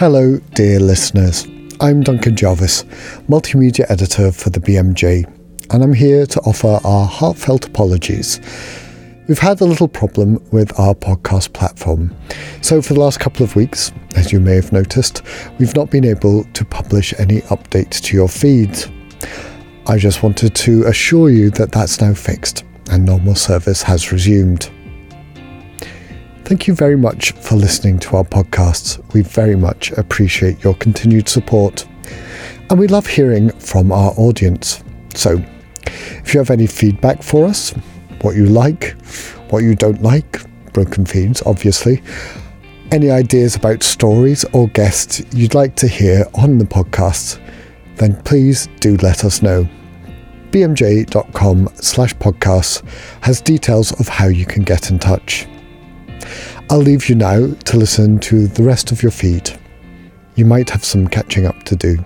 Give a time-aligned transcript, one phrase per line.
[0.00, 1.46] Hello, dear listeners.
[1.78, 2.84] I'm Duncan Jarvis,
[3.28, 5.26] multimedia editor for the BMJ,
[5.70, 8.40] and I'm here to offer our heartfelt apologies.
[9.28, 12.16] We've had a little problem with our podcast platform.
[12.62, 15.20] So, for the last couple of weeks, as you may have noticed,
[15.58, 18.74] we've not been able to publish any updates to your feed.
[19.86, 24.70] I just wanted to assure you that that's now fixed and normal service has resumed.
[26.50, 29.00] Thank you very much for listening to our podcasts.
[29.14, 31.86] We very much appreciate your continued support.
[32.68, 34.82] And we love hearing from our audience.
[35.14, 35.40] So,
[35.86, 37.70] if you have any feedback for us,
[38.22, 39.00] what you like,
[39.50, 40.40] what you don't like,
[40.72, 42.02] broken feeds, obviously,
[42.90, 47.40] any ideas about stories or guests you'd like to hear on the podcast,
[47.94, 49.68] then please do let us know.
[50.50, 52.84] bmj.com slash podcasts
[53.20, 55.46] has details of how you can get in touch.
[56.68, 59.50] I'll leave you now to listen to the rest of your feed.
[60.34, 62.04] You might have some catching up to do.